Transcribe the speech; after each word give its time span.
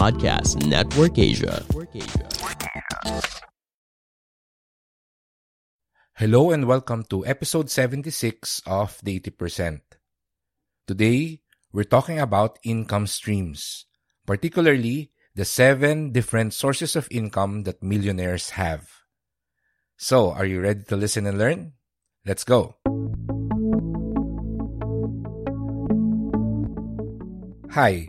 Podcast 0.00 0.64
Network 0.64 1.20
Asia. 1.20 1.60
Hello 6.16 6.56
and 6.56 6.64
welcome 6.64 7.04
to 7.12 7.20
episode 7.28 7.68
76 7.68 8.64
of 8.64 8.96
The 9.04 9.20
80%. 9.20 9.84
Today, 10.88 11.44
we're 11.68 11.84
talking 11.84 12.18
about 12.18 12.56
income 12.64 13.06
streams, 13.12 13.84
particularly 14.24 15.12
the 15.36 15.44
seven 15.44 16.12
different 16.16 16.54
sources 16.56 16.96
of 16.96 17.06
income 17.10 17.64
that 17.68 17.84
millionaires 17.84 18.56
have. 18.56 18.88
So, 19.98 20.32
are 20.32 20.46
you 20.46 20.62
ready 20.62 20.80
to 20.88 20.96
listen 20.96 21.26
and 21.26 21.36
learn? 21.36 21.76
Let's 22.24 22.44
go. 22.48 22.80
Hi, 27.76 28.08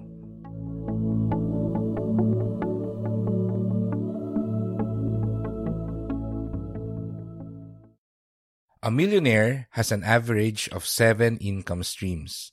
Millionaire 8.93 9.71
has 9.73 9.89
an 9.89 10.03
average 10.03 10.67
of 10.75 10.83
seven 10.83 11.39
income 11.39 11.81
streams. 11.81 12.51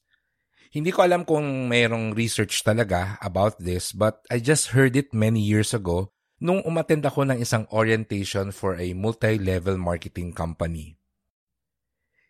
Hindi 0.68 0.92
ko 0.92 1.04
alam 1.04 1.24
kung 1.24 1.66
mayroong 1.66 2.12
research 2.12 2.60
talaga 2.62 3.16
about 3.24 3.56
this 3.58 3.90
but 3.90 4.22
I 4.28 4.38
just 4.38 4.76
heard 4.76 4.94
it 4.94 5.10
many 5.16 5.40
years 5.40 5.72
ago 5.72 6.12
nung 6.38 6.62
umattend 6.62 7.02
ako 7.02 7.26
ng 7.26 7.38
isang 7.42 7.66
orientation 7.74 8.54
for 8.54 8.78
a 8.78 8.94
multi-level 8.94 9.74
marketing 9.74 10.30
company. 10.30 10.94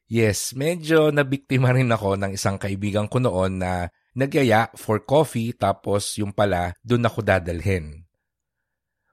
Yes, 0.08 0.56
medyo 0.56 1.12
nabiktima 1.12 1.68
rin 1.76 1.92
ako 1.92 2.16
ng 2.16 2.32
isang 2.32 2.56
kaibigan 2.56 3.12
ko 3.12 3.20
noon 3.20 3.60
na 3.60 3.92
nagyaya 4.16 4.72
for 4.72 5.04
coffee 5.04 5.52
tapos 5.52 6.16
yung 6.16 6.32
pala 6.32 6.72
doon 6.80 7.04
ako 7.04 7.20
dadalhin. 7.20 8.08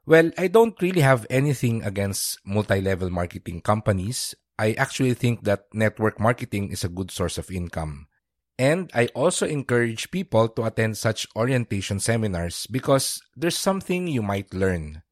Well, 0.07 0.31
I 0.39 0.47
don't 0.47 0.77
really 0.79 1.01
have 1.01 1.27
anything 1.27 1.83
against 1.83 2.39
multi-level 2.45 3.09
marketing 3.09 3.65
companies. 3.65 4.37
I 4.55 4.73
actually 4.79 5.13
think 5.13 5.43
that 5.43 5.67
network 5.73 6.19
marketing 6.19 6.71
is 6.71 6.83
a 6.83 6.91
good 6.91 7.11
source 7.11 7.37
of 7.37 7.51
income. 7.51 8.07
And 8.55 8.87
I 8.95 9.11
also 9.11 9.43
encourage 9.43 10.11
people 10.11 10.47
to 10.55 10.63
attend 10.63 10.95
such 10.95 11.27
orientation 11.35 11.99
seminars 11.99 12.67
because 12.71 13.19
there's 13.35 13.59
something 13.59 14.07
you 14.07 14.23
might 14.23 14.55
learn. 14.55 15.03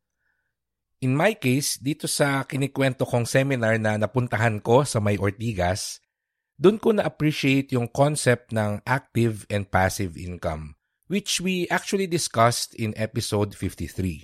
In 1.03 1.19
my 1.19 1.35
case, 1.35 1.75
dito 1.75 2.07
sa 2.07 2.47
kinikwento 2.47 3.03
kong 3.03 3.27
seminar 3.27 3.75
na 3.75 3.99
napuntahan 3.99 4.63
ko 4.63 4.87
sa 4.87 5.03
May 5.03 5.19
Ortigas, 5.19 5.99
doon 6.55 6.79
ko 6.79 6.95
na-appreciate 6.95 7.75
yung 7.75 7.91
concept 7.91 8.55
ng 8.55 8.79
active 8.87 9.43
and 9.51 9.67
passive 9.67 10.15
income, 10.15 10.79
which 11.11 11.43
we 11.43 11.67
actually 11.67 12.07
discussed 12.07 12.71
in 12.79 12.95
episode 12.95 13.51
53. 13.51 14.23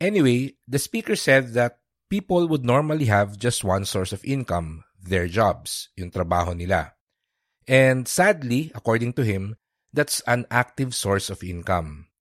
Anyway, 0.00 0.56
the 0.64 0.80
speaker 0.80 1.12
said 1.12 1.52
that 1.52 1.83
people 2.08 2.46
would 2.48 2.64
normally 2.64 3.06
have 3.06 3.38
just 3.38 3.64
one 3.64 3.84
source 3.84 4.12
of 4.12 4.24
income, 4.24 4.84
their 5.00 5.28
jobs, 5.28 5.88
yung 5.96 6.10
trabaho 6.10 6.56
nila. 6.56 6.94
And 7.64 8.04
sadly, 8.04 8.72
according 8.76 9.16
to 9.16 9.22
him, 9.24 9.56
that's 9.92 10.20
an 10.28 10.44
active 10.50 10.92
source 10.92 11.30
of 11.30 11.40
income. 11.40 12.12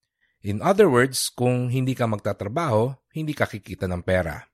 In 0.44 0.60
other 0.60 0.92
words, 0.92 1.32
kung 1.32 1.72
hindi 1.72 1.96
ka 1.96 2.08
magtatrabaho, 2.08 2.96
hindi 3.16 3.32
ka 3.32 3.48
kikita 3.48 3.88
ng 3.88 4.04
pera. 4.04 4.48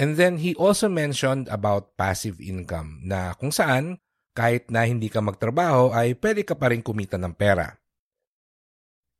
And 0.00 0.18
then 0.18 0.42
he 0.42 0.56
also 0.58 0.90
mentioned 0.90 1.46
about 1.52 1.94
passive 1.94 2.42
income 2.42 3.04
na 3.06 3.36
kung 3.38 3.54
saan 3.54 4.02
kahit 4.34 4.66
na 4.68 4.82
hindi 4.84 5.06
ka 5.06 5.22
magtrabaho 5.22 5.94
ay 5.94 6.18
pwede 6.18 6.42
ka 6.42 6.58
pa 6.58 6.74
rin 6.74 6.82
kumita 6.82 7.14
ng 7.14 7.32
pera. 7.38 7.78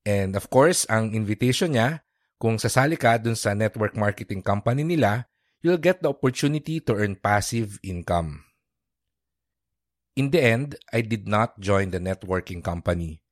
And 0.04 0.36
of 0.36 0.50
course, 0.52 0.84
ang 0.90 1.16
invitation 1.16 1.78
niya, 1.78 2.03
kung 2.44 2.60
sasali 2.60 3.00
ka 3.00 3.16
dun 3.16 3.32
sa 3.32 3.56
network 3.56 3.96
marketing 3.96 4.44
company 4.44 4.84
nila, 4.84 5.24
you'll 5.64 5.80
get 5.80 6.04
the 6.04 6.12
opportunity 6.12 6.76
to 6.76 6.92
earn 6.92 7.16
passive 7.16 7.80
income. 7.80 8.44
In 10.12 10.28
the 10.28 10.44
end, 10.44 10.76
I 10.92 11.00
did 11.00 11.24
not 11.24 11.56
join 11.56 11.88
the 11.88 12.04
networking 12.04 12.60
company. 12.60 13.24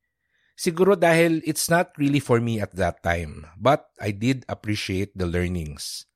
Siguro 0.57 0.97
dahil 0.97 1.45
it's 1.45 1.69
not 1.69 1.93
really 2.01 2.17
for 2.17 2.41
me 2.41 2.57
at 2.57 2.73
that 2.73 3.05
time, 3.05 3.45
but 3.53 3.85
I 4.01 4.17
did 4.17 4.49
appreciate 4.49 5.13
the 5.13 5.29
learnings. 5.29 6.09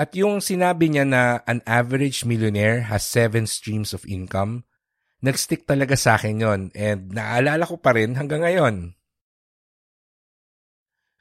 At 0.00 0.16
yung 0.16 0.40
sinabi 0.40 0.96
niya 0.96 1.04
na 1.04 1.44
an 1.44 1.60
average 1.68 2.24
millionaire 2.24 2.88
has 2.88 3.04
seven 3.04 3.44
streams 3.44 3.92
of 3.92 4.08
income, 4.08 4.64
nagstick 5.20 5.68
talaga 5.68 6.00
sa 6.00 6.16
akin 6.16 6.40
yon 6.40 6.60
and 6.72 7.12
naalala 7.12 7.68
ko 7.68 7.76
pa 7.76 7.92
rin 7.92 8.16
hanggang 8.16 8.40
ngayon. 8.40 8.95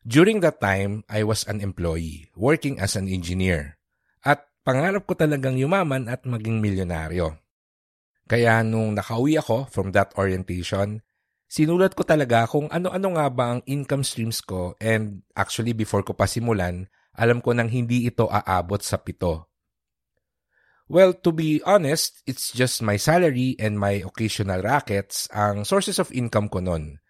During 0.06 0.46
that 0.46 0.62
time, 0.62 1.02
I 1.10 1.26
was 1.26 1.50
an 1.50 1.66
employee, 1.66 2.30
working 2.38 2.78
as 2.78 2.94
an 2.94 3.10
engineer. 3.10 3.82
At 4.22 4.46
pangarap 4.62 5.10
ko 5.10 5.18
talagang 5.18 5.58
yumaman 5.58 6.06
at 6.06 6.30
maging 6.30 6.62
milyonaryo. 6.62 7.42
Kaya 8.30 8.62
nung 8.62 8.94
nakauwi 8.94 9.42
ako 9.42 9.66
from 9.66 9.90
that 9.98 10.14
orientation, 10.14 11.02
sinulat 11.50 11.98
ko 11.98 12.06
talaga 12.06 12.46
kung 12.46 12.70
ano-ano 12.70 13.18
nga 13.18 13.26
ba 13.34 13.46
ang 13.58 13.62
income 13.66 14.06
streams 14.06 14.46
ko 14.46 14.78
and 14.78 15.26
actually 15.34 15.74
before 15.74 16.06
ko 16.06 16.14
pa 16.14 16.30
simulan, 16.30 16.86
alam 17.18 17.42
ko 17.42 17.58
nang 17.58 17.74
hindi 17.74 18.06
ito 18.06 18.30
aabot 18.30 18.86
sa 18.86 19.02
pito. 19.02 19.50
Well, 20.86 21.18
to 21.26 21.34
be 21.34 21.66
honest, 21.66 22.22
it's 22.30 22.54
just 22.54 22.86
my 22.86 23.02
salary 23.02 23.58
and 23.58 23.82
my 23.82 24.06
occasional 24.06 24.62
rackets 24.62 25.26
ang 25.34 25.66
sources 25.66 25.98
of 25.98 26.14
income 26.14 26.46
ko 26.46 26.62
nun. 26.62 27.02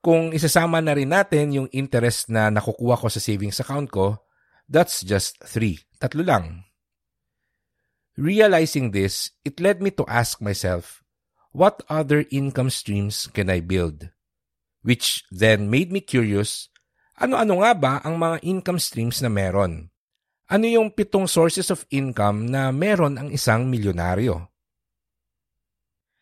Kung 0.00 0.32
isasama 0.32 0.80
na 0.80 0.96
rin 0.96 1.12
natin 1.12 1.52
yung 1.52 1.68
interest 1.76 2.32
na 2.32 2.48
nakukuha 2.48 2.96
ko 2.96 3.12
sa 3.12 3.20
savings 3.20 3.60
account 3.60 3.92
ko, 3.92 4.24
that's 4.64 5.04
just 5.04 5.36
three. 5.44 5.76
Tatlo 6.00 6.24
lang. 6.24 6.64
Realizing 8.16 8.96
this, 8.96 9.36
it 9.44 9.60
led 9.60 9.84
me 9.84 9.92
to 9.92 10.08
ask 10.08 10.40
myself, 10.40 11.04
what 11.52 11.84
other 11.92 12.24
income 12.32 12.72
streams 12.72 13.28
can 13.28 13.52
I 13.52 13.60
build? 13.60 14.08
Which 14.80 15.28
then 15.28 15.68
made 15.68 15.92
me 15.92 16.00
curious, 16.00 16.72
ano-ano 17.20 17.60
nga 17.60 17.72
ba 17.76 17.92
ang 18.00 18.16
mga 18.16 18.40
income 18.40 18.80
streams 18.80 19.20
na 19.20 19.28
meron? 19.28 19.92
Ano 20.48 20.64
yung 20.64 20.96
pitong 20.96 21.28
sources 21.28 21.68
of 21.68 21.84
income 21.92 22.48
na 22.48 22.72
meron 22.72 23.20
ang 23.20 23.28
isang 23.28 23.68
milyonaryo? 23.68 24.48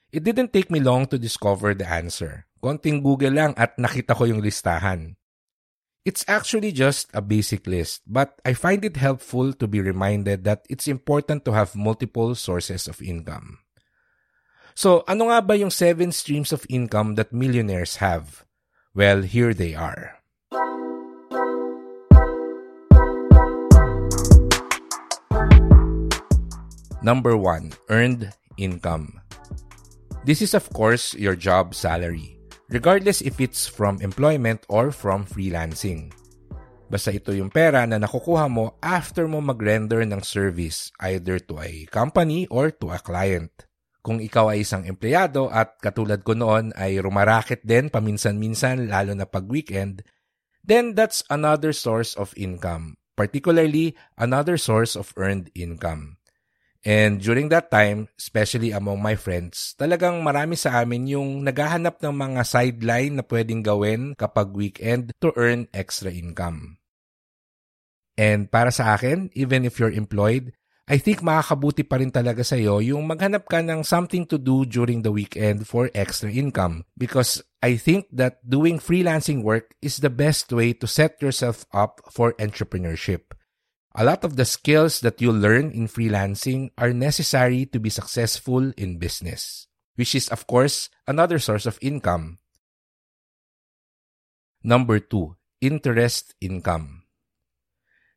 It 0.08 0.24
didn't 0.24 0.56
take 0.56 0.72
me 0.72 0.80
long 0.80 1.04
to 1.12 1.20
discover 1.20 1.76
the 1.76 1.84
answer. 1.84 2.48
Konting 2.64 3.04
Google 3.04 3.36
lang 3.36 3.52
at 3.60 3.76
nakita 3.76 4.16
ko 4.16 4.24
yung 4.24 4.40
listahan. 4.40 5.20
It's 6.08 6.24
actually 6.24 6.72
just 6.72 7.12
a 7.12 7.20
basic 7.20 7.68
list, 7.68 8.00
but 8.08 8.40
I 8.40 8.56
find 8.56 8.80
it 8.88 8.96
helpful 8.96 9.52
to 9.52 9.68
be 9.68 9.84
reminded 9.84 10.48
that 10.48 10.64
it's 10.72 10.88
important 10.88 11.44
to 11.44 11.52
have 11.52 11.76
multiple 11.76 12.32
sources 12.32 12.88
of 12.88 13.04
income. 13.04 13.60
So, 14.72 15.04
ano 15.04 15.28
nga 15.28 15.44
ba 15.44 15.60
yung 15.60 15.68
seven 15.68 16.08
streams 16.16 16.56
of 16.56 16.64
income 16.72 17.20
that 17.20 17.36
millionaires 17.36 18.00
have? 18.00 18.48
Well, 18.96 19.28
here 19.28 19.52
they 19.52 19.76
are. 19.76 20.16
Number 27.04 27.36
one, 27.36 27.76
earned 27.92 28.32
income. 28.56 29.20
This 30.28 30.44
is, 30.44 30.52
of 30.52 30.68
course, 30.76 31.16
your 31.16 31.32
job 31.32 31.72
salary, 31.72 32.36
regardless 32.68 33.24
if 33.24 33.40
it's 33.40 33.64
from 33.64 33.96
employment 34.04 34.60
or 34.68 34.92
from 34.92 35.24
freelancing. 35.24 36.12
Basta 36.92 37.16
ito 37.16 37.32
yung 37.32 37.48
pera 37.48 37.88
na 37.88 37.96
nakukuha 37.96 38.44
mo 38.52 38.76
after 38.84 39.24
mo 39.24 39.40
mag-render 39.40 40.04
ng 40.04 40.20
service 40.20 40.92
either 41.00 41.40
to 41.40 41.64
a 41.64 41.88
company 41.88 42.44
or 42.52 42.68
to 42.68 42.92
a 42.92 43.00
client. 43.00 43.48
Kung 44.04 44.20
ikaw 44.20 44.52
ay 44.52 44.68
isang 44.68 44.84
empleyado 44.84 45.48
at 45.48 45.80
katulad 45.80 46.20
ko 46.20 46.36
noon 46.36 46.76
ay 46.76 47.00
rumaraket 47.00 47.64
din 47.64 47.88
paminsan-minsan 47.88 48.84
lalo 48.84 49.16
na 49.16 49.24
pag 49.24 49.48
weekend, 49.48 50.04
then 50.60 50.92
that's 50.92 51.24
another 51.32 51.72
source 51.72 52.12
of 52.20 52.36
income, 52.36 53.00
particularly 53.16 53.96
another 54.20 54.60
source 54.60 54.92
of 54.92 55.08
earned 55.16 55.48
income. 55.56 56.17
And 56.88 57.20
during 57.20 57.52
that 57.52 57.68
time, 57.68 58.08
especially 58.16 58.72
among 58.72 59.04
my 59.04 59.12
friends, 59.12 59.76
talagang 59.76 60.24
marami 60.24 60.56
sa 60.56 60.80
amin 60.80 61.04
yung 61.12 61.44
naghahanap 61.44 62.00
ng 62.00 62.16
mga 62.16 62.40
sideline 62.48 63.20
na 63.20 63.24
pwedeng 63.28 63.60
gawin 63.60 64.16
kapag 64.16 64.56
weekend 64.56 65.12
to 65.20 65.28
earn 65.36 65.68
extra 65.76 66.08
income. 66.08 66.80
And 68.16 68.48
para 68.48 68.72
sa 68.72 68.96
akin, 68.96 69.28
even 69.36 69.68
if 69.68 69.76
you're 69.76 69.92
employed, 69.92 70.56
I 70.88 70.96
think 70.96 71.20
makakabuti 71.20 71.84
pa 71.84 72.00
rin 72.00 72.08
talaga 72.08 72.40
sa 72.40 72.56
iyo 72.56 72.80
yung 72.80 73.04
maghanap 73.04 73.44
ka 73.44 73.60
ng 73.60 73.84
something 73.84 74.24
to 74.24 74.40
do 74.40 74.64
during 74.64 75.04
the 75.04 75.12
weekend 75.12 75.68
for 75.68 75.92
extra 75.92 76.32
income 76.32 76.88
because 76.96 77.44
I 77.60 77.76
think 77.76 78.08
that 78.16 78.40
doing 78.40 78.80
freelancing 78.80 79.44
work 79.44 79.76
is 79.84 80.00
the 80.00 80.08
best 80.08 80.48
way 80.48 80.72
to 80.80 80.88
set 80.88 81.20
yourself 81.20 81.68
up 81.76 82.00
for 82.08 82.32
entrepreneurship. 82.40 83.36
A 83.98 84.06
lot 84.06 84.22
of 84.22 84.38
the 84.38 84.46
skills 84.46 85.02
that 85.02 85.18
you 85.18 85.34
learn 85.34 85.74
in 85.74 85.90
freelancing 85.90 86.70
are 86.78 86.94
necessary 86.94 87.66
to 87.74 87.82
be 87.82 87.90
successful 87.90 88.70
in 88.78 89.02
business, 89.02 89.66
which 89.98 90.14
is, 90.14 90.30
of 90.30 90.46
course, 90.46 90.86
another 91.10 91.42
source 91.42 91.66
of 91.66 91.82
income. 91.82 92.38
Number 94.62 95.02
two, 95.02 95.34
interest 95.60 96.38
income. 96.38 97.10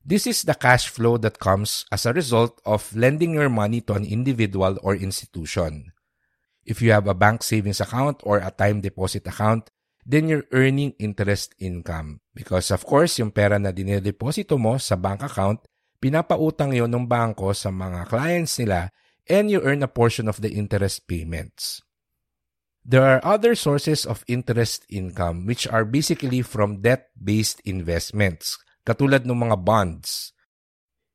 This 0.05 0.29
is 0.29 0.45
the 0.45 0.53
cash 0.53 0.85
flow 0.85 1.17
that 1.17 1.41
comes 1.41 1.89
as 1.91 2.05
a 2.05 2.13
result 2.13 2.61
of 2.63 2.85
lending 2.95 3.33
your 3.33 3.49
money 3.49 3.81
to 3.89 3.93
an 3.93 4.05
individual 4.05 4.77
or 4.85 4.93
institution. 4.93 5.93
If 6.63 6.83
you 6.85 6.91
have 6.91 7.07
a 7.07 7.17
bank 7.17 7.41
savings 7.41 7.81
account 7.81 8.21
or 8.21 8.37
a 8.37 8.53
time 8.53 8.81
deposit 8.81 9.25
account, 9.25 9.71
then 10.05 10.29
you're 10.29 10.45
earning 10.51 10.93
interest 10.99 11.53
income. 11.57 12.21
Because 12.33 12.69
of 12.69 12.85
course, 12.85 13.17
yung 13.17 13.33
pera 13.33 13.57
na 13.57 13.73
dinedeposito 13.73 14.61
mo 14.61 14.77
sa 14.77 14.93
bank 14.93 15.25
account, 15.25 15.65
pinapautang 16.01 16.73
yon 16.73 16.89
ng 16.89 17.05
banko 17.05 17.53
sa 17.53 17.69
mga 17.69 18.09
clients 18.09 18.57
nila 18.57 18.89
and 19.29 19.53
you 19.53 19.61
earn 19.61 19.85
a 19.85 19.87
portion 19.87 20.25
of 20.25 20.41
the 20.41 20.51
interest 20.51 21.05
payments. 21.05 21.85
There 22.81 23.05
are 23.05 23.21
other 23.21 23.53
sources 23.53 24.09
of 24.09 24.25
interest 24.25 24.89
income 24.89 25.45
which 25.45 25.69
are 25.69 25.85
basically 25.85 26.41
from 26.41 26.81
debt-based 26.81 27.61
investments, 27.63 28.57
katulad 28.83 29.29
ng 29.29 29.37
mga 29.37 29.61
bonds. 29.61 30.33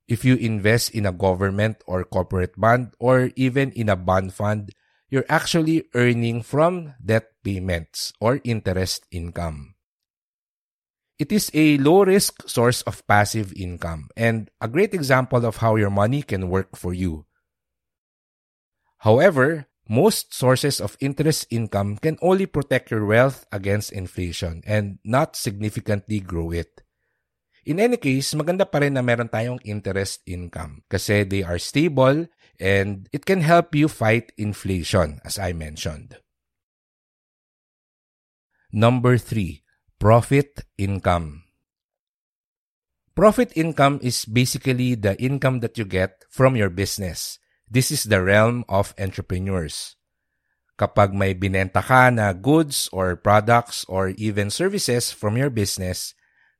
If 0.06 0.22
you 0.22 0.38
invest 0.38 0.94
in 0.94 1.04
a 1.04 1.10
government 1.10 1.82
or 1.90 2.06
corporate 2.06 2.54
bond 2.54 2.94
or 3.02 3.34
even 3.34 3.74
in 3.74 3.90
a 3.90 3.98
bond 3.98 4.30
fund, 4.38 4.70
you're 5.10 5.26
actually 5.26 5.90
earning 5.98 6.46
from 6.46 6.94
debt 7.02 7.34
payments 7.42 8.14
or 8.22 8.38
interest 8.46 9.02
income. 9.10 9.75
It 11.16 11.32
is 11.32 11.50
a 11.56 11.80
low 11.80 12.04
risk 12.04 12.44
source 12.44 12.84
of 12.84 13.00
passive 13.08 13.52
income 13.56 14.12
and 14.16 14.50
a 14.60 14.68
great 14.68 14.92
example 14.92 15.46
of 15.48 15.64
how 15.64 15.76
your 15.76 15.88
money 15.88 16.20
can 16.20 16.52
work 16.52 16.76
for 16.76 16.92
you. 16.92 17.24
However, 19.00 19.64
most 19.88 20.34
sources 20.34 20.80
of 20.80 21.00
interest 21.00 21.46
income 21.48 21.96
can 21.96 22.18
only 22.20 22.44
protect 22.44 22.90
your 22.90 23.06
wealth 23.06 23.46
against 23.50 23.96
inflation 23.96 24.60
and 24.66 24.98
not 25.04 25.36
significantly 25.36 26.20
grow 26.20 26.50
it. 26.50 26.82
In 27.64 27.80
any 27.80 27.96
case, 27.96 28.30
maganda 28.36 28.68
pa 28.68 28.78
rin 28.78 28.94
na 28.94 29.02
meron 29.02 29.32
tayong 29.32 29.58
interest 29.66 30.22
income 30.28 30.86
kasi 30.86 31.26
they 31.26 31.42
are 31.42 31.58
stable 31.58 32.30
and 32.62 33.08
it 33.10 33.26
can 33.26 33.42
help 33.42 33.74
you 33.74 33.88
fight 33.90 34.30
inflation 34.38 35.18
as 35.26 35.34
I 35.40 35.50
mentioned. 35.50 36.20
Number 38.70 39.18
3, 39.18 39.65
profit 39.98 40.64
income. 40.76 41.44
Profit 43.16 43.52
income 43.56 43.98
is 44.02 44.24
basically 44.24 44.94
the 44.94 45.16
income 45.16 45.60
that 45.60 45.78
you 45.78 45.84
get 45.84 46.24
from 46.28 46.54
your 46.54 46.68
business. 46.68 47.38
This 47.64 47.90
is 47.90 48.04
the 48.04 48.22
realm 48.22 48.64
of 48.68 48.94
entrepreneurs. 49.00 49.96
Kapag 50.76 51.16
may 51.16 51.32
binenta 51.32 51.80
ka 51.80 52.12
na 52.12 52.36
goods 52.36 52.92
or 52.92 53.16
products 53.16 53.88
or 53.88 54.12
even 54.20 54.52
services 54.52 55.08
from 55.08 55.40
your 55.40 55.48
business, 55.48 56.12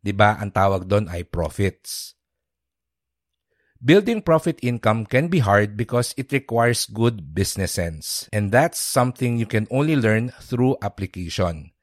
'Di 0.06 0.14
ba? 0.14 0.38
Ang 0.38 0.54
tawag 0.54 0.86
doon 0.86 1.10
ay 1.10 1.26
profits. 1.26 2.14
Building 3.82 4.24
profit 4.24 4.56
income 4.64 5.04
can 5.04 5.28
be 5.28 5.44
hard 5.44 5.76
because 5.76 6.16
it 6.16 6.32
requires 6.32 6.88
good 6.88 7.36
business 7.36 7.76
sense. 7.76 8.24
And 8.32 8.48
that's 8.48 8.80
something 8.80 9.36
you 9.36 9.44
can 9.44 9.68
only 9.68 9.98
learn 9.98 10.32
through 10.40 10.80
application. 10.80 11.75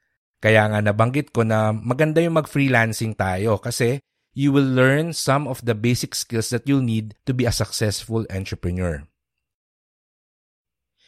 Kaya 0.44 0.68
nga 0.68 0.84
nabanggit 0.84 1.32
ko 1.32 1.48
na 1.48 1.72
maganda 1.72 2.20
yung 2.20 2.36
mag-freelancing 2.36 3.16
tayo 3.16 3.64
kasi 3.64 4.04
you 4.36 4.52
will 4.52 4.68
learn 4.68 5.16
some 5.16 5.48
of 5.48 5.64
the 5.64 5.72
basic 5.72 6.12
skills 6.12 6.52
that 6.52 6.68
you'll 6.68 6.84
need 6.84 7.16
to 7.24 7.32
be 7.32 7.48
a 7.48 7.56
successful 7.56 8.28
entrepreneur. 8.28 9.08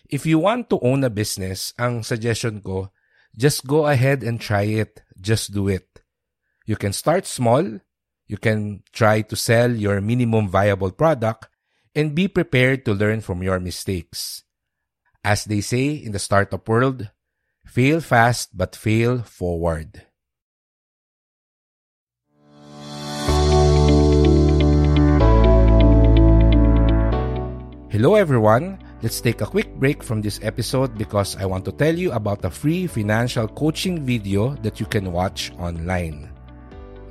If 0.07 0.23
you 0.23 0.39
want 0.39 0.71
to 0.71 0.79
own 0.79 1.03
a 1.03 1.11
business, 1.11 1.75
ang 1.75 2.07
suggestion 2.07 2.63
ko, 2.63 2.95
just 3.35 3.67
go 3.67 3.91
ahead 3.91 4.23
and 4.23 4.39
try 4.39 4.71
it. 4.71 5.03
Just 5.19 5.51
do 5.51 5.67
it. 5.67 5.99
You 6.63 6.79
can 6.79 6.95
start 6.95 7.27
small. 7.27 7.83
You 8.31 8.37
can 8.39 8.87
try 8.95 9.19
to 9.27 9.35
sell 9.35 9.75
your 9.75 9.99
minimum 9.99 10.47
viable 10.47 10.95
product 10.95 11.51
and 11.91 12.15
be 12.15 12.31
prepared 12.31 12.85
to 12.85 12.95
learn 12.95 13.19
from 13.19 13.43
your 13.43 13.59
mistakes. 13.59 14.47
As 15.25 15.43
they 15.43 15.59
say 15.59 15.91
in 15.91 16.13
the 16.13 16.23
startup 16.23 16.69
world, 16.69 17.09
fail 17.65 17.99
fast 17.99 18.55
but 18.55 18.75
fail 18.75 19.19
forward. 19.19 20.05
Hello 27.89 28.15
everyone. 28.15 28.77
Let's 29.01 29.21
take 29.21 29.41
a 29.41 29.45
quick 29.45 29.71
break 29.75 30.03
from 30.03 30.21
this 30.21 30.39
episode 30.43 30.97
because 30.97 31.35
I 31.37 31.45
want 31.45 31.63
to 31.65 31.71
tell 31.71 31.93
you 31.95 32.11
about 32.11 32.43
a 32.43 32.49
free 32.49 32.87
financial 32.87 33.47
coaching 33.47 34.03
video 34.03 34.55
that 34.63 34.79
you 34.79 34.85
can 34.85 35.11
watch 35.11 35.51
online. 35.59 36.27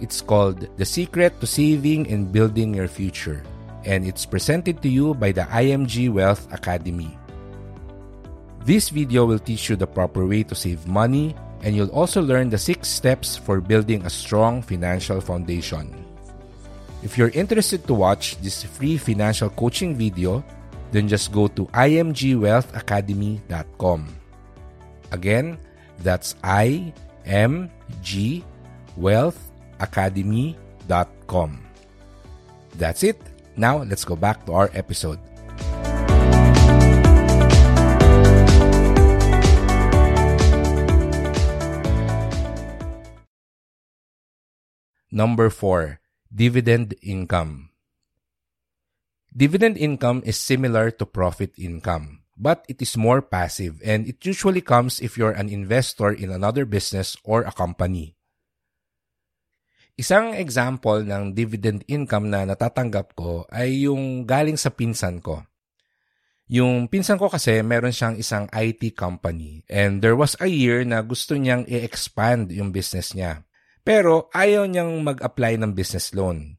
It's 0.00 0.20
called 0.20 0.68
The 0.76 0.84
Secret 0.84 1.40
to 1.40 1.46
Saving 1.46 2.10
and 2.10 2.32
Building 2.32 2.74
Your 2.74 2.88
Future, 2.88 3.42
and 3.84 4.04
it's 4.04 4.26
presented 4.26 4.82
to 4.82 4.88
you 4.88 5.14
by 5.14 5.32
the 5.32 5.48
IMG 5.48 6.12
Wealth 6.12 6.52
Academy. 6.52 7.16
This 8.64 8.88
video 8.88 9.28
will 9.28 9.38
teach 9.38 9.68
you 9.68 9.76
the 9.76 9.86
proper 9.86 10.24
way 10.24 10.40
to 10.48 10.56
save 10.56 10.88
money, 10.88 11.36
and 11.60 11.76
you'll 11.76 11.92
also 11.92 12.24
learn 12.24 12.48
the 12.48 12.56
six 12.56 12.88
steps 12.88 13.36
for 13.36 13.60
building 13.60 14.00
a 14.04 14.10
strong 14.10 14.62
financial 14.64 15.20
foundation. 15.20 15.92
If 17.04 17.20
you're 17.20 17.28
interested 17.36 17.84
to 17.86 17.92
watch 17.92 18.40
this 18.40 18.64
free 18.64 18.96
financial 18.96 19.50
coaching 19.50 19.94
video, 19.94 20.42
then 20.92 21.08
just 21.08 21.30
go 21.30 21.46
to 21.48 21.66
imgwealthacademy.com. 21.76 24.08
Again, 25.12 25.58
that's 26.00 26.34
I 26.42 26.94
M 27.28 27.68
G 28.00 28.42
Wealth 28.96 29.36
That's 32.80 33.04
it. 33.04 33.20
Now, 33.56 33.84
let's 33.84 34.04
go 34.04 34.16
back 34.16 34.46
to 34.46 34.54
our 34.54 34.70
episode. 34.72 35.18
Number 45.14 45.46
4. 45.46 46.02
Dividend 46.26 46.98
income. 46.98 47.70
Dividend 49.30 49.78
income 49.78 50.26
is 50.26 50.34
similar 50.34 50.90
to 50.90 51.06
profit 51.06 51.54
income, 51.54 52.26
but 52.34 52.66
it 52.66 52.82
is 52.82 52.98
more 52.98 53.22
passive 53.22 53.78
and 53.86 54.10
it 54.10 54.18
usually 54.26 54.58
comes 54.58 54.98
if 54.98 55.14
you're 55.14 55.30
an 55.30 55.46
investor 55.46 56.10
in 56.10 56.34
another 56.34 56.66
business 56.66 57.14
or 57.22 57.46
a 57.46 57.54
company. 57.54 58.18
Isang 59.94 60.34
example 60.34 61.06
ng 61.06 61.30
dividend 61.30 61.86
income 61.86 62.26
na 62.26 62.42
natatanggap 62.42 63.14
ko 63.14 63.46
ay 63.54 63.86
yung 63.86 64.26
galing 64.26 64.58
sa 64.58 64.74
pinsan 64.74 65.22
ko. 65.22 65.46
Yung 66.50 66.90
pinsan 66.90 67.22
ko 67.22 67.30
kasi 67.30 67.62
meron 67.62 67.94
siyang 67.94 68.18
isang 68.18 68.50
IT 68.50 68.98
company 68.98 69.62
and 69.70 70.02
there 70.02 70.18
was 70.18 70.34
a 70.42 70.50
year 70.50 70.82
na 70.82 71.06
gusto 71.06 71.38
niyang 71.38 71.62
i-expand 71.70 72.50
yung 72.50 72.74
business 72.74 73.14
niya. 73.14 73.46
Pero 73.84 74.32
ayaw 74.32 74.64
niyang 74.64 75.04
mag-apply 75.04 75.60
ng 75.60 75.76
business 75.76 76.16
loan. 76.16 76.56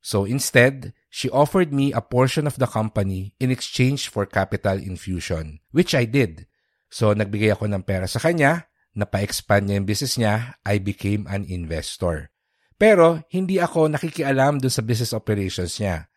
So 0.00 0.24
instead, 0.24 0.96
she 1.12 1.28
offered 1.28 1.72
me 1.72 1.92
a 1.92 2.04
portion 2.04 2.48
of 2.48 2.56
the 2.56 2.68
company 2.68 3.36
in 3.40 3.52
exchange 3.52 4.08
for 4.08 4.24
capital 4.24 4.80
infusion, 4.80 5.60
which 5.72 5.92
I 5.92 6.08
did. 6.08 6.48
So 6.88 7.12
nagbigay 7.12 7.52
ako 7.52 7.68
ng 7.68 7.84
pera 7.84 8.08
sa 8.08 8.20
kanya, 8.20 8.68
napa-expand 8.96 9.68
niya 9.68 9.76
yung 9.80 9.88
business 9.88 10.14
niya, 10.16 10.34
I 10.64 10.80
became 10.80 11.28
an 11.28 11.44
investor. 11.48 12.32
Pero 12.80 13.22
hindi 13.32 13.60
ako 13.60 13.92
nakikialam 13.92 14.60
dun 14.60 14.72
sa 14.72 14.84
business 14.84 15.12
operations 15.16 15.78
niya. 15.78 16.08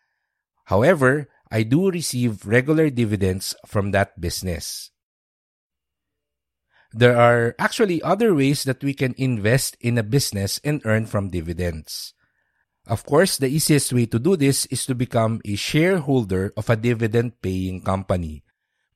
However, 0.68 1.28
I 1.48 1.64
do 1.64 1.88
receive 1.88 2.44
regular 2.44 2.92
dividends 2.92 3.56
from 3.64 3.92
that 3.96 4.20
business. 4.20 4.92
There 6.92 7.16
are 7.20 7.54
actually 7.58 8.00
other 8.00 8.32
ways 8.32 8.64
that 8.64 8.82
we 8.82 8.94
can 8.94 9.14
invest 9.18 9.76
in 9.80 9.98
a 9.98 10.06
business 10.06 10.60
and 10.64 10.80
earn 10.84 11.04
from 11.04 11.28
dividends. 11.28 12.14
Of 12.88 13.04
course, 13.04 13.36
the 13.36 13.52
easiest 13.52 13.92
way 13.92 14.08
to 14.08 14.18
do 14.18 14.36
this 14.36 14.64
is 14.72 14.88
to 14.88 14.96
become 14.96 15.44
a 15.44 15.60
shareholder 15.60 16.56
of 16.56 16.72
a 16.72 16.80
dividend-paying 16.80 17.84
company. 17.84 18.40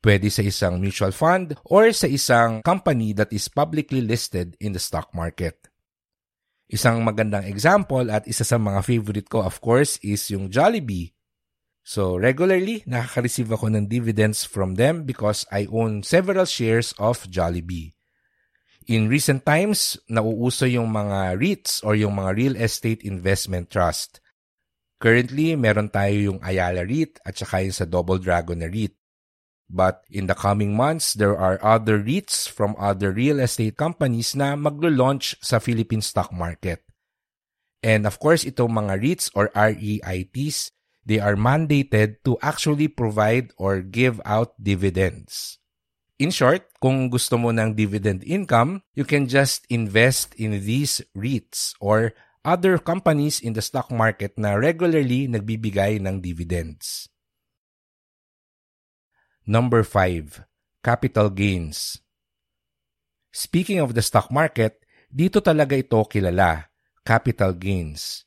Pwede 0.00 0.32
sa 0.32 0.40
isang 0.42 0.80
mutual 0.80 1.12
fund 1.12 1.54
or 1.68 1.92
sa 1.92 2.08
isang 2.08 2.64
company 2.64 3.12
that 3.12 3.30
is 3.30 3.52
publicly 3.52 4.00
listed 4.00 4.56
in 4.58 4.72
the 4.72 4.80
stock 4.80 5.12
market. 5.12 5.68
Isang 6.72 7.04
magandang 7.04 7.44
example 7.44 8.08
at 8.08 8.25
isa 8.25 8.49
sa 8.49 8.56
mga 8.56 8.80
favorite 8.80 9.28
ko 9.28 9.44
of 9.44 9.61
course 9.61 10.00
is 10.00 10.25
yung 10.32 10.49
Jollibee. 10.49 11.12
So 11.83 12.15
regularly, 12.15 12.87
nakaka-receive 12.87 13.51
ako 13.51 13.75
ng 13.75 13.91
dividends 13.91 14.47
from 14.47 14.79
them 14.79 15.03
because 15.03 15.43
I 15.51 15.67
own 15.67 16.07
several 16.07 16.47
shares 16.47 16.95
of 17.03 17.27
Jollibee. 17.27 17.99
In 18.91 19.07
recent 19.07 19.47
times, 19.47 19.99
nauuso 20.11 20.67
yung 20.67 20.91
mga 20.91 21.39
REITs 21.39 21.87
or 21.87 21.95
yung 21.95 22.19
mga 22.19 22.31
Real 22.35 22.57
Estate 22.59 23.07
Investment 23.07 23.71
Trust. 23.71 24.19
Currently, 24.99 25.59
meron 25.59 25.91
tayo 25.91 26.15
yung 26.15 26.39
Ayala 26.43 26.87
REIT 26.87 27.23
at 27.27 27.35
saka 27.35 27.62
yung 27.62 27.75
sa 27.75 27.87
Double 27.87 28.19
Dragon 28.19 28.59
na 28.59 28.71
REIT. 28.71 28.95
But 29.73 30.07
in 30.11 30.27
the 30.27 30.39
coming 30.39 30.75
months, 30.75 31.15
there 31.15 31.35
are 31.35 31.62
other 31.62 31.99
REITs 31.99 32.47
from 32.51 32.79
other 32.79 33.11
real 33.11 33.39
estate 33.43 33.75
companies 33.79 34.35
na 34.35 34.55
maglo-launch 34.55 35.39
sa 35.43 35.59
Philippine 35.59 36.03
stock 36.03 36.31
market. 36.31 36.83
And 37.83 38.07
of 38.07 38.23
course, 38.23 38.47
itong 38.47 38.71
mga 38.71 38.99
REITs 39.03 39.27
or 39.35 39.51
REITs, 39.55 40.71
they 41.02 41.18
are 41.18 41.35
mandated 41.35 42.23
to 42.23 42.38
actually 42.42 42.87
provide 42.87 43.50
or 43.59 43.82
give 43.82 44.21
out 44.25 44.54
dividends. 44.62 45.59
In 46.23 46.30
short, 46.30 46.71
kung 46.78 47.11
gusto 47.11 47.35
mo 47.35 47.50
ng 47.50 47.75
dividend 47.75 48.23
income, 48.23 48.87
you 48.94 49.02
can 49.02 49.26
just 49.26 49.66
invest 49.66 50.38
in 50.38 50.62
these 50.62 51.02
REITs 51.18 51.75
or 51.82 52.14
other 52.47 52.78
companies 52.78 53.42
in 53.42 53.54
the 53.54 53.62
stock 53.62 53.90
market 53.90 54.38
na 54.38 54.54
regularly 54.54 55.26
nagbibigay 55.26 55.99
ng 55.99 56.23
dividends. 56.23 57.11
Number 59.42 59.82
5. 59.82 60.47
Capital 60.82 61.30
gains. 61.30 61.99
Speaking 63.35 63.82
of 63.82 63.99
the 63.99 64.02
stock 64.04 64.30
market, 64.30 64.78
dito 65.11 65.42
talaga 65.42 65.75
ito 65.75 65.99
kilala, 66.06 66.71
capital 67.02 67.50
gains. 67.59 68.23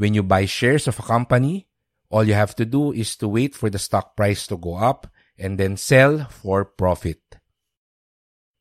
When 0.00 0.16
you 0.16 0.24
buy 0.24 0.48
shares 0.48 0.88
of 0.88 0.96
a 1.00 1.04
company, 1.04 1.68
all 2.10 2.24
you 2.24 2.34
have 2.34 2.54
to 2.56 2.64
do 2.64 2.92
is 2.92 3.16
to 3.16 3.28
wait 3.28 3.54
for 3.54 3.70
the 3.70 3.78
stock 3.78 4.16
price 4.16 4.46
to 4.48 4.56
go 4.56 4.76
up 4.76 5.06
and 5.38 5.58
then 5.58 5.76
sell 5.76 6.26
for 6.30 6.64
profit. 6.64 7.20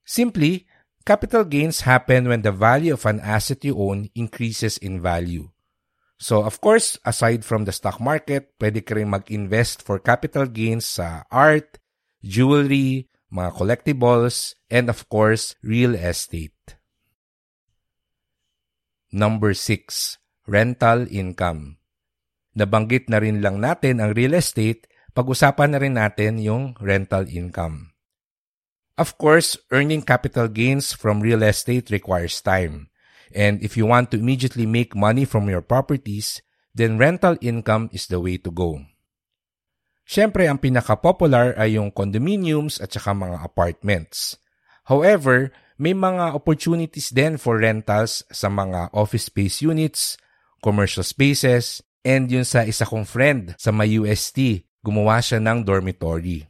Simply, 0.05 0.67
capital 1.05 1.43
gains 1.43 1.81
happen 1.81 2.27
when 2.27 2.41
the 2.41 2.51
value 2.51 2.93
of 2.93 3.05
an 3.05 3.19
asset 3.19 3.63
you 3.63 3.77
own 3.77 4.09
increases 4.15 4.77
in 4.77 5.01
value. 5.01 5.49
So 6.17 6.43
of 6.43 6.61
course, 6.61 6.97
aside 7.05 7.43
from 7.43 7.65
the 7.65 7.71
stock 7.71 7.99
market, 7.99 8.55
pwede 8.59 8.85
ka 8.85 8.95
rin 8.95 9.11
mag-invest 9.11 9.83
for 9.83 9.99
capital 9.99 10.47
gains 10.47 10.87
sa 10.87 11.27
art, 11.27 11.77
jewelry, 12.23 13.11
mga 13.31 13.51
collectibles, 13.51 14.55
and 14.71 14.87
of 14.87 15.09
course, 15.11 15.59
real 15.59 15.93
estate. 15.93 16.79
Number 19.11 19.53
6. 19.53 20.17
Rental 20.47 21.07
income. 21.11 21.77
Nabanggit 22.55 23.12
na 23.12 23.19
rin 23.19 23.43
lang 23.43 23.59
natin 23.59 24.00
ang 24.00 24.15
real 24.15 24.31
estate, 24.31 24.88
pag-usapan 25.12 25.75
na 25.75 25.79
rin 25.79 26.00
natin 26.00 26.39
yung 26.39 26.71
rental 26.79 27.27
income. 27.27 27.91
Of 28.95 29.19
course, 29.19 29.59
earning 29.75 30.07
capital 30.07 30.47
gains 30.47 30.95
from 30.95 31.19
real 31.19 31.43
estate 31.43 31.91
requires 31.91 32.39
time. 32.39 32.88
And 33.35 33.59
if 33.59 33.75
you 33.75 33.83
want 33.83 34.15
to 34.15 34.19
immediately 34.24 34.63
make 34.63 34.95
money 34.95 35.27
from 35.27 35.51
your 35.51 35.59
properties, 35.59 36.39
then 36.71 36.95
rental 36.95 37.35
income 37.43 37.91
is 37.91 38.07
the 38.07 38.24
way 38.24 38.39
to 38.39 38.51
go. 38.55 38.79
Siyempre, 40.07 40.47
ang 40.47 40.62
pinaka-popular 40.62 41.59
ay 41.59 41.75
yung 41.75 41.91
condominiums 41.91 42.79
at 42.79 42.95
saka 42.95 43.12
mga 43.12 43.41
apartments. 43.43 44.39
However, 44.88 45.51
may 45.75 45.91
mga 45.91 46.31
opportunities 46.31 47.12
din 47.12 47.35
for 47.35 47.59
rentals 47.59 48.24
sa 48.31 48.47
mga 48.47 48.95
office 48.95 49.27
space 49.27 49.59
units, 49.59 50.15
commercial 50.63 51.03
spaces, 51.03 51.83
and 52.05 52.29
yun 52.29 52.45
sa 52.45 52.62
isa 52.62 52.85
kong 52.85 53.09
friend 53.09 53.57
sa 53.57 53.74
may 53.74 53.97
UST, 53.97 54.62
gumawa 54.85 55.17
siya 55.19 55.41
ng 55.41 55.65
dormitory. 55.65 56.45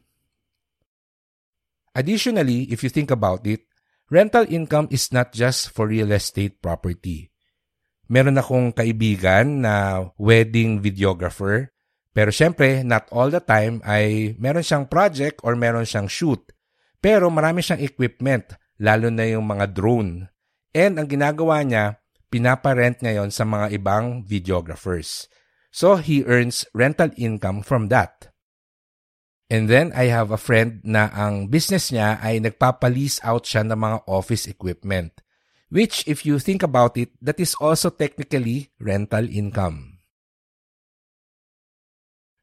Additionally, 1.96 2.68
if 2.68 2.84
you 2.84 2.92
think 2.92 3.08
about 3.08 3.48
it, 3.48 3.64
rental 4.12 4.44
income 4.52 4.84
is 4.92 5.08
not 5.08 5.32
just 5.32 5.72
for 5.72 5.88
real 5.88 6.12
estate 6.12 6.60
property. 6.60 7.32
Meron 8.06 8.36
akong 8.36 8.76
kaibigan 8.76 9.64
na 9.64 10.04
wedding 10.20 10.78
videographer, 10.78 11.72
pero 12.12 12.28
syempre, 12.28 12.84
not 12.84 13.08
all 13.08 13.32
the 13.32 13.40
time 13.40 13.80
ay 13.82 14.36
meron 14.36 14.62
siyang 14.62 14.86
project 14.86 15.40
or 15.40 15.56
meron 15.56 15.88
siyang 15.88 16.06
shoot. 16.06 16.40
Pero 17.00 17.32
marami 17.32 17.64
siyang 17.64 17.80
equipment, 17.80 18.56
lalo 18.78 19.08
na 19.08 19.24
yung 19.24 19.48
mga 19.48 19.72
drone. 19.72 20.28
And 20.76 21.00
ang 21.00 21.08
ginagawa 21.08 21.64
niya, 21.64 22.00
pinaparent 22.28 23.00
ngayon 23.00 23.32
sa 23.32 23.48
mga 23.48 23.72
ibang 23.72 24.24
videographers. 24.24 25.28
So 25.76 26.00
he 26.00 26.24
earns 26.24 26.64
rental 26.72 27.12
income 27.20 27.60
from 27.60 27.92
that. 27.92 28.32
And 29.52 29.68
then 29.68 29.92
I 29.92 30.08
have 30.08 30.32
a 30.32 30.40
friend 30.40 30.80
na 30.80 31.12
ang 31.12 31.52
business 31.52 31.92
niya 31.92 32.16
ay 32.24 32.40
nagpapalease 32.40 33.20
out 33.20 33.44
siya 33.44 33.60
ng 33.68 33.76
mga 33.76 34.08
office 34.08 34.48
equipment. 34.48 35.20
Which 35.68 36.00
if 36.08 36.24
you 36.24 36.40
think 36.40 36.64
about 36.64 36.96
it, 36.96 37.12
that 37.20 37.36
is 37.36 37.52
also 37.60 37.92
technically 37.92 38.72
rental 38.80 39.28
income. 39.28 40.00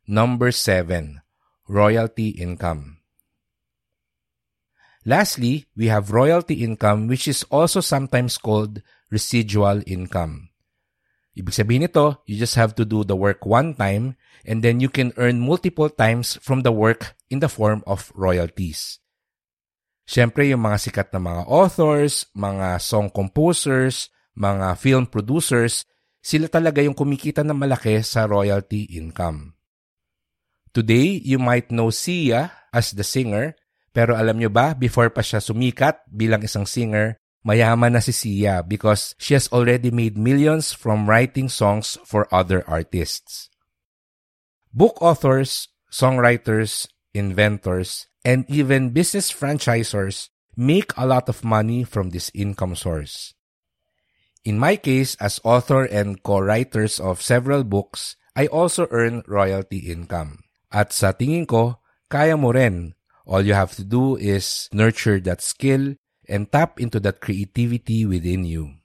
Number 0.06 0.54
7. 0.54 1.26
Royalty 1.66 2.38
income. 2.38 3.02
Lastly, 5.10 5.66
we 5.74 5.90
have 5.90 6.14
royalty 6.14 6.62
income 6.62 7.10
which 7.10 7.26
is 7.26 7.42
also 7.50 7.82
sometimes 7.82 8.38
called 8.38 8.86
residual 9.10 9.82
income. 9.90 10.53
Ibig 11.34 11.54
sabihin 11.54 11.90
nito, 11.90 12.22
you 12.30 12.38
just 12.38 12.54
have 12.54 12.78
to 12.78 12.86
do 12.86 13.02
the 13.02 13.18
work 13.18 13.42
one 13.42 13.74
time 13.74 14.14
and 14.46 14.62
then 14.62 14.78
you 14.78 14.90
can 14.90 15.10
earn 15.18 15.42
multiple 15.42 15.90
times 15.90 16.38
from 16.46 16.62
the 16.62 16.70
work 16.70 17.18
in 17.34 17.42
the 17.42 17.50
form 17.50 17.82
of 17.90 18.14
royalties. 18.14 19.02
Siyempre, 20.06 20.46
yung 20.46 20.62
mga 20.62 20.78
sikat 20.78 21.10
na 21.10 21.18
mga 21.18 21.50
authors, 21.50 22.30
mga 22.38 22.78
song 22.78 23.10
composers, 23.10 24.14
mga 24.38 24.78
film 24.78 25.10
producers, 25.10 25.90
sila 26.22 26.52
talaga 26.52 26.86
yung 26.86 26.94
kumikita 26.94 27.42
ng 27.42 27.56
malaki 27.56 27.98
sa 28.06 28.30
royalty 28.30 28.86
income. 28.94 29.58
Today, 30.74 31.18
you 31.22 31.42
might 31.42 31.74
know 31.74 31.90
Sia 31.90 32.52
as 32.74 32.94
the 32.94 33.06
singer, 33.06 33.58
pero 33.94 34.18
alam 34.18 34.38
nyo 34.38 34.50
ba, 34.50 34.74
before 34.74 35.14
pa 35.14 35.22
siya 35.22 35.42
sumikat 35.42 36.02
bilang 36.10 36.42
isang 36.42 36.66
singer, 36.66 37.23
mayaman 37.44 37.94
na 37.94 38.02
si 38.02 38.12
Sia 38.12 38.64
because 38.64 39.16
she 39.20 39.36
has 39.36 39.52
already 39.52 39.92
made 39.92 40.18
millions 40.18 40.72
from 40.72 41.08
writing 41.08 41.48
songs 41.48 42.00
for 42.08 42.28
other 42.34 42.64
artists. 42.68 43.52
Book 44.74 44.98
authors, 45.04 45.68
songwriters, 45.92 46.88
inventors, 47.14 48.08
and 48.26 48.48
even 48.50 48.90
business 48.90 49.32
franchisors 49.32 50.34
make 50.56 50.96
a 50.98 51.06
lot 51.06 51.30
of 51.30 51.44
money 51.44 51.84
from 51.84 52.10
this 52.10 52.32
income 52.34 52.76
source. 52.76 53.36
In 54.44 54.60
my 54.60 54.76
case, 54.76 55.16
as 55.24 55.40
author 55.44 55.86
and 55.86 56.22
co-writers 56.24 57.00
of 57.00 57.22
several 57.22 57.64
books, 57.64 58.16
I 58.36 58.48
also 58.48 58.88
earn 58.92 59.24
royalty 59.28 59.88
income. 59.92 60.44
At 60.74 60.92
sa 60.92 61.14
tingin 61.14 61.48
ko, 61.48 61.80
kaya 62.10 62.36
mo 62.36 62.52
rin. 62.52 62.98
All 63.24 63.46
you 63.46 63.54
have 63.54 63.72
to 63.80 63.86
do 63.88 64.18
is 64.18 64.68
nurture 64.74 65.22
that 65.24 65.40
skill 65.40 65.96
and 66.28 66.52
tap 66.52 66.80
into 66.80 67.00
that 67.00 67.20
creativity 67.20 68.06
within 68.06 68.44
you. 68.46 68.76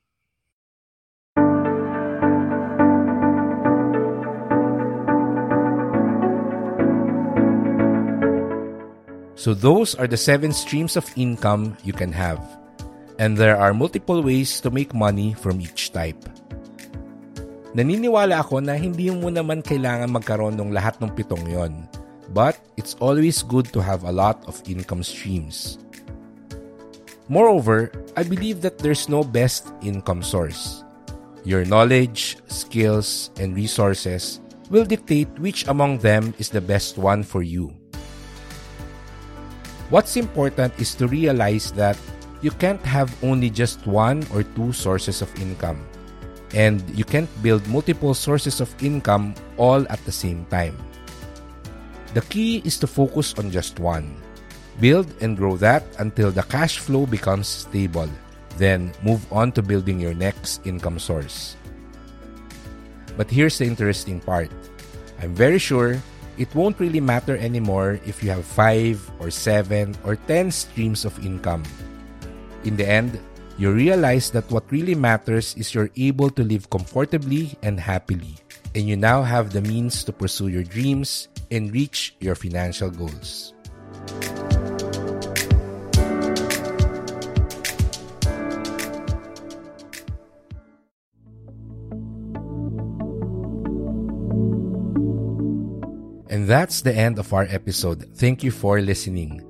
So 9.39 9.55
those 9.55 9.95
are 9.95 10.11
the 10.11 10.19
seven 10.19 10.51
streams 10.51 10.99
of 10.99 11.07
income 11.15 11.79
you 11.87 11.95
can 11.95 12.11
have. 12.11 12.43
And 13.23 13.39
there 13.39 13.55
are 13.55 13.71
multiple 13.71 14.19
ways 14.19 14.59
to 14.67 14.71
make 14.71 14.91
money 14.91 15.33
from 15.39 15.63
each 15.63 15.95
type. 15.95 16.19
Naniniwala 17.71 18.43
ako 18.43 18.59
na 18.59 18.75
hindi 18.75 19.15
mo 19.15 19.31
naman 19.31 19.63
kailangan 19.63 20.11
magkaroon 20.11 20.59
ng 20.59 20.75
lahat 20.75 20.99
ng 20.99 21.15
pitong 21.15 21.47
yon. 21.47 21.87
But 22.35 22.59
it's 22.75 22.99
always 22.99 23.47
good 23.47 23.71
to 23.73 23.81
have 23.81 24.03
a 24.03 24.11
lot 24.11 24.43
of 24.51 24.59
income 24.67 25.07
streams. 25.07 25.79
Moreover, 27.29 27.93
I 28.17 28.25
believe 28.25 28.63
that 28.63 28.79
there's 28.79 29.09
no 29.09 29.23
best 29.23 29.69
income 29.83 30.23
source. 30.23 30.83
Your 31.45 31.65
knowledge, 31.65 32.37
skills, 32.49 33.31
and 33.39 33.55
resources 33.55 34.41
will 34.71 34.85
dictate 34.85 35.29
which 35.39 35.69
among 35.69 35.99
them 35.99 36.33
is 36.39 36.49
the 36.49 36.61
best 36.61 36.97
one 36.97 37.23
for 37.23 37.43
you. 37.43 37.73
What's 39.89 40.17
important 40.17 40.73
is 40.81 40.95
to 40.97 41.09
realize 41.09 41.73
that 41.73 41.97
you 42.41 42.51
can't 42.51 42.81
have 42.85 43.13
only 43.25 43.51
just 43.51 43.87
one 43.87 44.25
or 44.33 44.43
two 44.43 44.73
sources 44.73 45.21
of 45.21 45.33
income. 45.41 45.85
And 46.55 46.81
you 46.97 47.05
can't 47.05 47.29
build 47.43 47.67
multiple 47.69 48.15
sources 48.15 48.61
of 48.61 48.73
income 48.83 49.35
all 49.57 49.85
at 49.89 50.01
the 50.05 50.13
same 50.13 50.47
time. 50.47 50.77
The 52.15 52.23
key 52.33 52.63
is 52.65 52.79
to 52.81 52.87
focus 52.87 53.35
on 53.37 53.51
just 53.51 53.81
one. 53.81 54.17
Build 54.81 55.11
and 55.21 55.37
grow 55.37 55.57
that 55.59 55.83
until 55.99 56.31
the 56.31 56.43
cash 56.47 56.79
flow 56.79 57.07
becomes 57.07 57.49
stable. 57.49 58.09
Then 58.57 58.95
move 59.03 59.27
on 59.33 59.53
to 59.53 59.63
building 59.63 59.99
your 59.99 60.15
next 60.15 60.67
income 60.67 60.99
source. 60.99 61.57
But 63.17 63.31
here's 63.31 63.59
the 63.59 63.67
interesting 63.67 64.21
part. 64.21 64.51
I'm 65.21 65.35
very 65.35 65.59
sure 65.59 65.99
it 66.39 66.55
won't 66.55 66.79
really 66.79 67.03
matter 67.03 67.37
anymore 67.37 67.99
if 68.07 68.23
you 68.23 68.31
have 68.31 68.47
5 68.47 69.19
or 69.19 69.31
7 69.31 69.99
or 70.05 70.15
10 70.15 70.51
streams 70.53 71.05
of 71.05 71.19
income. 71.27 71.67
In 72.63 72.77
the 72.79 72.87
end, 72.87 73.19
you 73.59 73.73
realize 73.73 74.31
that 74.31 74.47
what 74.55 74.71
really 74.71 74.95
matters 74.95 75.59
is 75.59 75.75
you're 75.75 75.91
able 75.99 76.31
to 76.31 76.47
live 76.47 76.71
comfortably 76.71 77.59
and 77.67 77.81
happily, 77.81 78.39
and 78.79 78.87
you 78.87 78.97
now 78.97 79.27
have 79.27 79.51
the 79.51 79.63
means 79.63 80.05
to 80.05 80.13
pursue 80.13 80.47
your 80.47 80.63
dreams 80.63 81.27
and 81.51 81.75
reach 81.75 82.15
your 82.23 82.39
financial 82.39 82.91
goals. 82.91 83.58
That's 96.49 96.81
the 96.81 96.97
end 96.97 97.21
of 97.21 97.29
our 97.37 97.45
episode. 97.53 98.09
Thank 98.17 98.41
you 98.41 98.49
for 98.49 98.81
listening. 98.81 99.45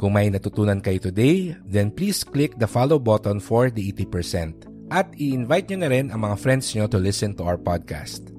Kung 0.00 0.16
may 0.16 0.32
natutunan 0.32 0.80
kayo 0.80 0.96
today, 0.96 1.52
then 1.68 1.92
please 1.92 2.24
click 2.24 2.56
the 2.56 2.64
follow 2.64 2.96
button 2.96 3.36
for 3.36 3.68
the 3.68 3.84
80%. 3.92 4.64
At 4.88 5.12
i-invite 5.20 5.68
nyo 5.70 5.78
na 5.84 5.92
rin 5.92 6.08
ang 6.08 6.24
mga 6.24 6.40
friends 6.40 6.72
nyo 6.72 6.88
to 6.88 6.96
listen 6.96 7.36
to 7.36 7.44
our 7.44 7.60
podcast. 7.60 8.32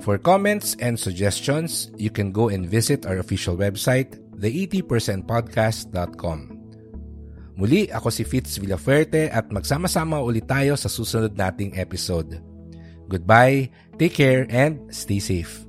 For 0.00 0.16
comments 0.18 0.74
and 0.80 0.98
suggestions, 0.98 1.92
you 2.00 2.10
can 2.10 2.32
go 2.32 2.48
and 2.48 2.64
visit 2.66 3.04
our 3.06 3.20
official 3.20 3.54
website, 3.54 4.18
the80percentpodcast.com. 4.40 6.38
Muli, 7.54 7.86
ako 7.92 8.08
si 8.08 8.24
Fitz 8.24 8.56
Villafuerte 8.56 9.28
at 9.28 9.52
magsama-sama 9.52 10.18
ulit 10.24 10.48
tayo 10.48 10.74
sa 10.74 10.88
susunod 10.88 11.36
nating 11.36 11.76
episode. 11.78 12.40
Goodbye, 13.06 13.68
take 14.00 14.16
care, 14.16 14.48
and 14.48 14.88
stay 14.90 15.20
safe. 15.20 15.68